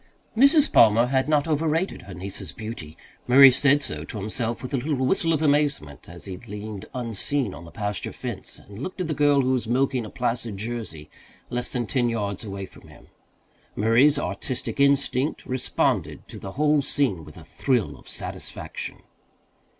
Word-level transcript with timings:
Mrs. 0.35 0.73
Palmer 0.73 1.05
had 1.05 1.29
not 1.29 1.47
over 1.47 1.67
rated 1.67 2.01
her 2.01 2.15
niece's 2.15 2.51
beauty. 2.51 2.97
Murray 3.27 3.51
said 3.51 3.83
so 3.83 4.03
to 4.05 4.17
himself 4.17 4.63
with 4.63 4.73
a 4.73 4.77
little 4.77 5.05
whistle 5.05 5.31
of 5.31 5.43
amazement 5.43 6.09
as 6.09 6.25
he 6.25 6.37
leaned 6.37 6.87
unseen 6.95 7.53
on 7.53 7.65
the 7.65 7.71
pasture 7.71 8.11
fence 8.11 8.57
and 8.57 8.81
looked 8.81 8.99
at 8.99 9.07
the 9.07 9.13
girl 9.13 9.41
who 9.41 9.51
was 9.51 9.67
milking 9.67 10.03
a 10.03 10.09
placid 10.09 10.57
Jersey 10.57 11.07
less 11.51 11.69
than 11.71 11.85
ten 11.85 12.09
yards 12.09 12.43
away 12.43 12.65
from 12.65 12.87
him. 12.87 13.09
Murray's 13.75 14.17
artistic 14.17 14.79
instinct 14.79 15.45
responded 15.45 16.27
to 16.29 16.39
the 16.39 16.53
whole 16.53 16.81
scene 16.81 17.23
with 17.23 17.37
a 17.37 17.43
thrill 17.43 17.95
of 17.95 18.09
satisfaction. 18.09 19.03